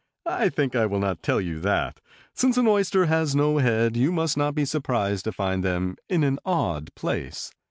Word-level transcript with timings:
"I 0.25 0.49
think 0.49 0.73
that 0.73 0.81
I 0.81 0.85
will 0.87 0.97
not 0.97 1.21
tell 1.21 1.39
you 1.39 1.59
that. 1.59 1.99
Since 2.33 2.57
an 2.57 2.65
oyster 2.65 3.05
has 3.05 3.35
no 3.35 3.59
head 3.59 3.95
you 3.95 4.11
must 4.11 4.35
not 4.35 4.55
be 4.55 4.65
surprised 4.65 5.25
to 5.25 5.31
find 5.31 5.63
them 5.63 5.95
in 6.09 6.23
an 6.23 6.39
odd 6.43 6.89
place. 6.95 7.51